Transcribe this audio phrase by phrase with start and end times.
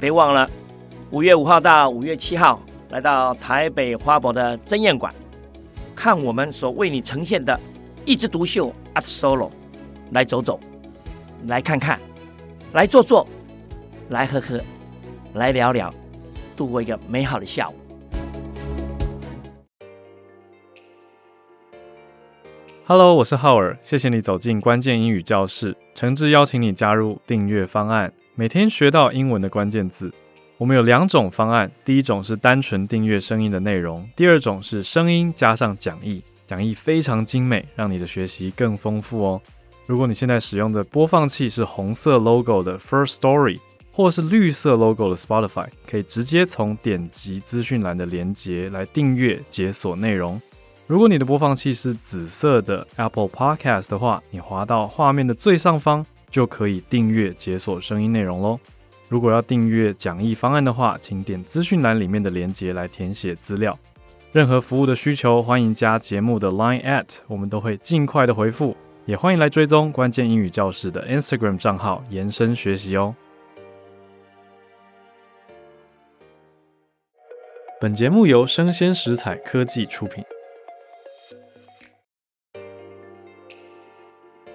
[0.00, 0.48] 别忘了
[1.10, 2.58] 五月五号到五月七号
[2.88, 5.12] 来到台北花博的争艳馆，
[5.94, 7.60] 看我们所为你呈现的
[8.06, 9.50] 一枝独秀 Art Solo，
[10.12, 10.58] 来走走，
[11.46, 12.00] 来看看，
[12.72, 13.26] 来坐坐，
[14.08, 14.58] 来喝喝，
[15.34, 15.92] 来聊聊，
[16.56, 17.74] 度过一个美好的下午。
[22.86, 30.10] Hello，我是浩尔，谢谢你走进关键英语教室，诚挚邀请你加入订阅方案，每天学到英文的关键字。
[30.56, 39.42] 我们有两种方案，第一种是单纯订阅声音的内容，第二种是声音加上讲义，讲义非常精美，让你的学习更丰富哦。
[39.84, 43.60] 如果你现在使用的播放器是红色 logo 的 First Story，
[43.92, 50.40] 或是绿色 logo 的 Spotify，可以直接从点击资讯栏的连接来订阅解锁内容。
[50.86, 58.58] 如果你的播放器是紫色的 Apple Podcast 的话，你滑到画面的最上方就可以订阅解锁声音内容喽。
[59.08, 63.76] 如果要订阅讲义方案的话，请点资讯栏里面的链接来填写资料。
[64.32, 68.76] 任何服务的需求，欢迎加节目的 Line at，我们都会尽快的回复。
[69.06, 73.12] 也欢迎来追踪关键英语教室的 Instagram 账号，延伸学习哦。
[77.80, 80.22] 本节目由生鲜食材科技出品。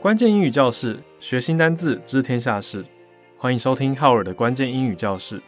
[0.00, 2.82] 关键英语教室，学新单字，知天下事。
[3.36, 5.38] 欢迎收听浩尔的关键英语教室。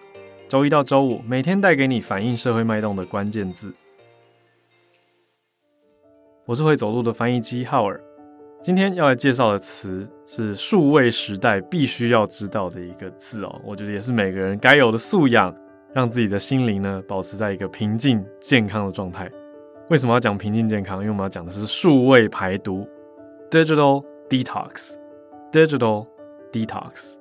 [0.46, 3.72] 周一到周五，每天带给你反映社会脉动的关键字。
[6.44, 7.98] 我是会走路的翻译机浩尔。
[8.60, 13.60] 今天要来介绍的词是数位时代必须要知道的一个字哦。
[13.64, 15.56] 我觉得也是每个人该有的素养，
[15.94, 19.30] 让自己的心灵呢保持在一个平静健康的状态。
[19.88, 20.98] 为什么要讲平静健康？
[20.98, 22.86] 因为我们要讲的是数位排毒
[23.50, 24.04] （digital）。
[24.32, 24.94] Detox,
[25.52, 26.06] digital
[26.50, 27.16] detox,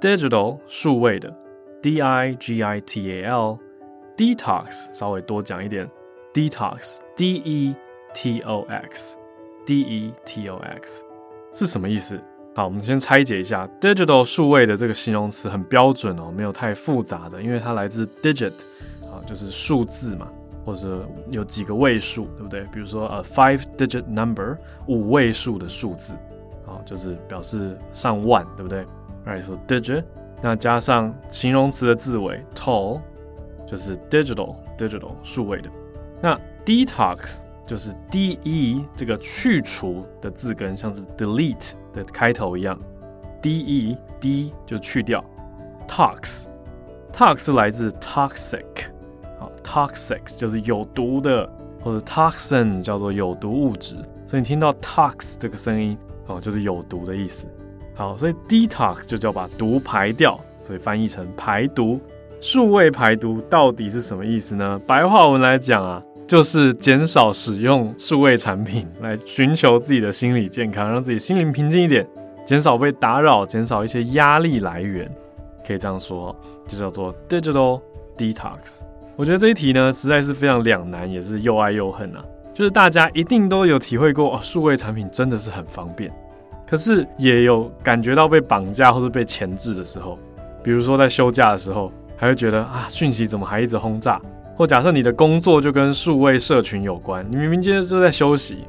[0.00, 1.36] digital 数位的
[1.82, 3.58] ，D I G I T A L,
[4.16, 5.90] detox 稍微多讲一点
[6.32, 7.74] ，detox, D E
[8.14, 9.16] T O X,
[9.66, 11.04] D E T O X
[11.52, 12.16] 是什么意思？
[12.54, 18.52] 好，我们先拆解一下，digital 数位的这个形容词很标准哦，没有太复杂的，因为它来自 digit
[19.02, 20.30] 啊，就是数字嘛。
[20.66, 22.60] 或者有几个位数，对不对？
[22.70, 24.54] 比如说呃，five-digit number，
[24.86, 26.12] 五位数的数字，
[26.84, 28.84] 就是表示上万，对不对
[29.26, 30.04] ？Right，so digit，
[30.42, 33.00] 那加上形容词的字尾 tall，
[33.66, 35.70] 就是 digital，digital 数位的。
[36.20, 42.78] 那 detox 就是 de 这个去除的字根，像是 delete 的开头一样
[43.42, 45.24] ，de d 就去掉
[45.86, 48.64] ，tox，tox 是来自 toxic。
[49.62, 51.46] Toxic 就是有毒的，
[51.82, 53.96] 或者 toxin 叫做有毒物质，
[54.26, 55.96] 所以你听到 tox 这个声音
[56.28, 57.46] 哦，就是有毒的意思。
[57.94, 62.00] 好，所以 detox 就叫把毒排掉，所以翻译成排毒。
[62.40, 64.80] 数位排毒到底是什么意思呢？
[64.86, 72.06] 白话文来讲啊，就是减少使用数位产品，来寻求自己的心理健康，让自己心灵平静一点，
[72.44, 75.10] 减少被打扰，减少一些压力来源，
[75.66, 76.36] 可以这样说，
[76.68, 77.80] 就叫做 digital
[78.16, 78.78] detox。
[79.16, 82.24] 我觉得这一题呢，实在是非常两难，也是又爱又恨啊。
[82.58, 86.10] 就是大家一定都有体会过，哦，数位产品真的是很方便，
[86.66, 90.18] 可是也有感觉到被绑架或者被钳制的时候。
[90.60, 94.20] 比如说在休假的时候，还会觉得啊，讯息怎么还一直轰炸？
[94.56, 98.64] 或假设你的工作就跟数位社群有关，你明明今天就在休息，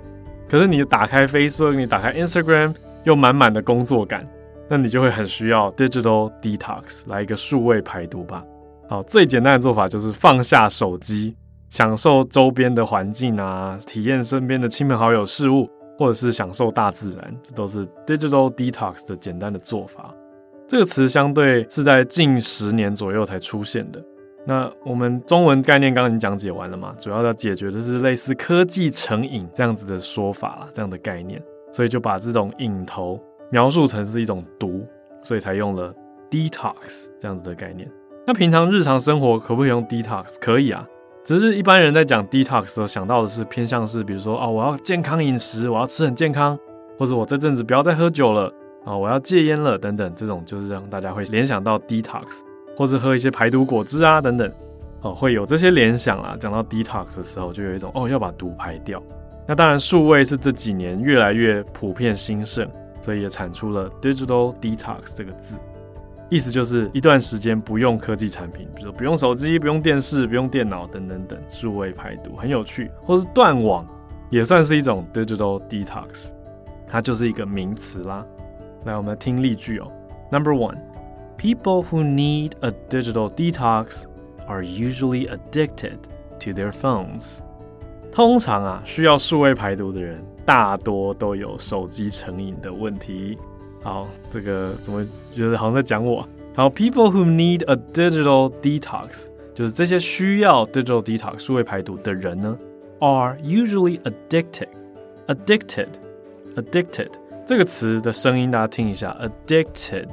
[0.48, 2.76] 可是你打开 Facebook，你打开 Instagram，
[3.06, 4.24] 又满满的工作感，
[4.70, 8.44] 那你就会很需要 digital detox 来一个数位排毒吧。
[8.88, 11.36] 好，最简单的做法就是放下手机，
[11.70, 20.14] 享受周边的环境啊，体验身边的亲朋好友事物，或者是享受大自然，这都是 digital detox 的简单的做法。
[20.68, 24.04] 这个词相对是在近十年左右才出现的。
[24.46, 31.42] 那我们中文概念刚刚已经讲解完了嘛，主要要解决的是类似科技成瘾这样子的说法啦，这样的概念，
[31.72, 33.20] 所以就把这种瘾头
[33.52, 34.88] 描述成是一种毒，
[35.22, 35.94] 所以才用了
[36.32, 37.88] detox 这样子的概念。
[38.26, 40.36] 那平常日常生活可不可以用 detox？
[40.40, 40.88] 可以啊，
[41.30, 46.58] 只是一般人在讲 detox 的时候想到的是偏向是，比如说哦，我要健康饮食，我要吃很健康，
[46.98, 48.52] 或者我这阵子不要再喝酒了
[48.84, 52.40] 啊，我要戒烟了等等，这种就是让大家会联想到 detox，
[52.76, 54.52] 或者喝一些排毒果汁啊等等，
[55.02, 56.36] 哦，会有这些联想啊。
[56.40, 59.00] 讲到 detox 的时候，就有一种哦要把毒排掉。
[59.48, 62.68] 那当然，数位是这几年越来越普遍兴盛，
[63.02, 65.58] 所以也产出了 digital detox 这个字。
[66.30, 73.88] 意思就是一段时间不用科技产品，比如说不用手机、不用电视、不用电脑等等等，数位排毒很有趣，或是断网
[74.30, 76.30] 也算是一种 digital detox，
[76.88, 78.26] 它就是一个名词啦。
[78.86, 79.92] 来，我们来听例句哦。
[80.32, 80.78] Number one,
[81.40, 84.04] People who need a digital detox
[84.46, 85.98] are usually addicted
[86.42, 87.40] to their phones.
[88.12, 93.38] 通常啊，需要数位排毒的人，大多都有手机成瘾的问题。
[93.82, 96.28] 好，这个怎么觉得好像在讲我？
[96.54, 102.58] 好，people who need a digital detox，就是这些需要 digital detox 数位排毒的人呢
[103.00, 104.68] ，are usually addicted。
[105.28, 107.12] addicted，addicted
[107.46, 110.10] 这个词的声音大家听一下，addicted，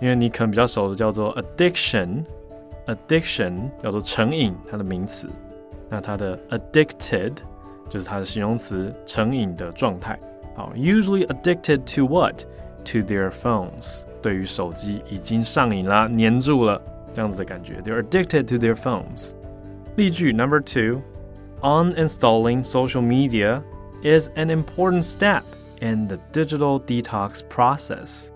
[0.00, 5.28] 因为你可能比较熟的叫做 addiction，addiction 叫做成瘾，它的名词。
[5.90, 7.34] 那它的 addicted
[7.88, 10.18] 就是它的形容词，成瘾的状态。
[10.56, 12.42] 好，usually addicted to what？
[12.87, 16.81] what？To their phones，对于手机已经上瘾啦，黏住了
[17.13, 17.79] 这样子的感觉。
[17.81, 19.33] They're addicted to their phones。
[19.95, 23.61] 例句 Number two，uninstalling social media
[24.01, 25.43] is an important step
[25.79, 28.27] in the digital detox process。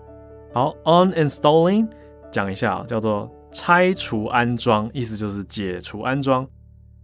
[0.54, 1.88] 好，uninstalling
[2.32, 6.46] 讲一下，叫做拆除安装，意思就是解除安装。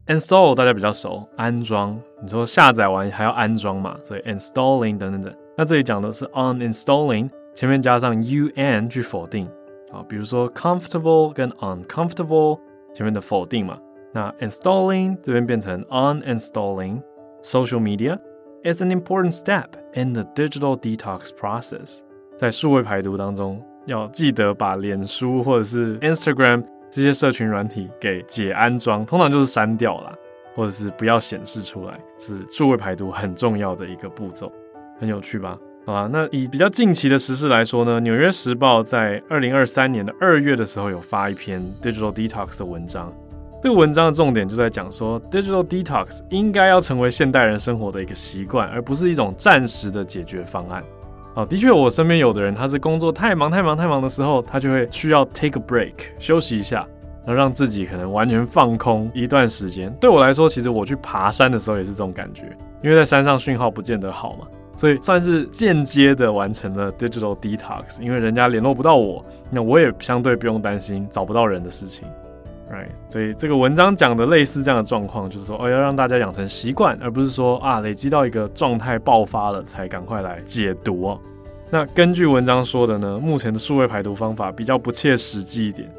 [0.07, 5.35] Install 大家比较熟，安装，你说下载完还要安装嘛，所以 installing 等等等。
[5.57, 7.31] 那这里讲的是 uninstalling。
[7.54, 9.46] 前面加上 un 去否定，
[9.92, 12.60] 啊，比如说 comfortable 跟 uncomfortable
[12.94, 13.78] 前面的否定嘛，
[14.14, 17.02] 那 installing 这边变成 uninstalling
[17.44, 18.18] social media
[18.64, 22.00] is an important step in the digital detox process。
[22.38, 30.14] 在数位排毒当中，要记得把脸书或者是 Instagram 这些社群软体给解安装，通常就是删掉啦，
[30.56, 34.52] 或者是不要显示出来，是数位排毒很重要的一个步骤，
[34.98, 35.60] 很有趣吧？
[35.90, 43.12] 好啊，那以比较近期的时事来说呢，《纽约时报》在二零二三年的二月的时候有发一篇 Digital Detox 的文章。
[43.60, 50.84] 这个文章的重点就在讲说，Digital Detox 应该要成为现代人生活的一个习惯，而不是一种暂时的解决方案。
[51.34, 56.86] 好，的确，我身边有的人，他是工作太忙、太忙、太忙的时候，他就会需要 take a break 休息一下，
[57.26, 59.92] 然后让自己可能完全放空一段时间。
[60.00, 62.44] 对我来说，其实我去爬山的时候也是这种感觉，
[62.84, 64.46] 因为在山上讯号不见得好嘛。
[64.80, 72.08] 所以算是间接的完成了 digital detox，因为人家联络不到我，那我也相对不用担心找不到人的事情
[72.72, 72.88] ，right？
[73.12, 81.14] 所以这个文章讲的类似这样的状况，就是说哦，要让大家养成习惯，而不是说啊累积到一个状态爆发了才赶快来解毒。
[81.70, 85.92] 那根据文章说的呢，目前的数位排毒方法比较不切实际一点，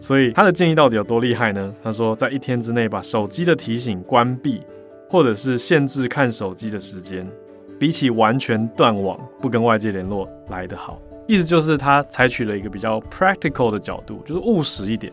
[0.00, 1.74] 所以他的建议到底有多厉害呢？
[1.82, 4.60] 他说在一天之内把手机的提醒关闭，
[5.10, 7.26] 或者是限制看手机的时间。
[7.78, 15.12] 比起完全断网，不跟外界联络来得好，意思就是他采取了一个比较 practical 的角度，就是务实一点，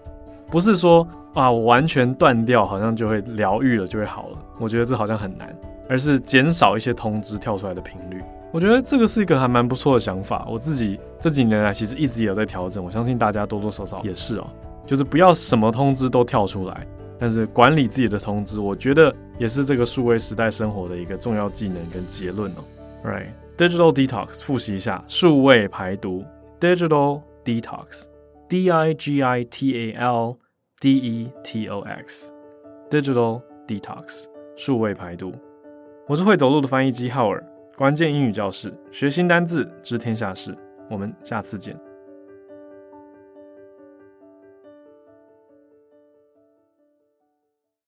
[0.49, 4.37] 不是说啊我完全断掉，好像就会疗愈了，就会好了。
[4.59, 5.55] 我觉得这好像很难，
[5.87, 8.21] 而是减少一些通知跳出来的频率。
[8.51, 10.47] 我觉得这个是一个还蛮不错的想法。
[10.49, 14.47] 我自己这几年来其实一直也有在调整，我相信大家多多少少也是哦，
[14.85, 16.87] 就是不要什么通知都跳出来。
[17.17, 22.63] 但是管理自己的通知，我觉得也是这个数位时代生活的一个重要技能跟结论哦。
[23.03, 26.25] Right，digital detox，复习一下，数位排毒
[26.59, 30.37] ，digital detox，D I G I T A L
[30.79, 34.25] D E T O X，digital detox，
[34.55, 35.33] 数位排毒。
[36.07, 37.43] 我是会走路的翻译机浩尔，
[37.77, 40.55] 关键英语教室，学新单字，知天下事。
[40.89, 41.75] 我们下次见。